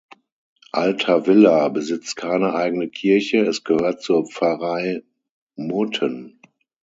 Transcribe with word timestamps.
Altavilla 0.73 1.69
besitzt 1.69 2.15
keine 2.15 2.55
eigene 2.55 2.89
Kirche, 2.89 3.41
es 3.41 3.63
gehört 3.63 4.01
zur 4.01 4.25
Pfarrei 4.25 5.03
Murten. 5.55 6.41